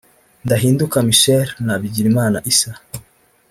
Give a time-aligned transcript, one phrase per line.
[0.45, 2.71] Ndahinduka Michel na Bigirimana Issa